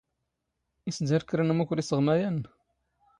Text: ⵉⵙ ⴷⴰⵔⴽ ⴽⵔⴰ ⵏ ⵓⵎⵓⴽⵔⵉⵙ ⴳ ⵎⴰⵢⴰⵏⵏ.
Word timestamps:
ⵉⵙ 0.89 0.97
ⴷⴰⵔⴽ 1.07 1.23
ⴽⵔⴰ 1.31 1.41
ⵏ 1.43 1.49
ⵓⵎⵓⴽⵔⵉⵙ 1.51 1.89
ⴳ 1.95 1.97
ⵎⴰⵢⴰⵏⵏ. 2.05 2.37